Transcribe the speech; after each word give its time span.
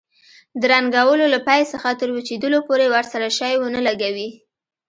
د 0.59 0.61
رنګولو 0.73 1.25
له 1.33 1.39
پای 1.47 1.61
څخه 1.71 1.89
تر 1.99 2.09
وچېدلو 2.15 2.59
پورې 2.67 2.85
ورسره 2.93 3.27
شی 3.37 3.53
ونه 3.57 3.79
لګوئ. 3.87 4.29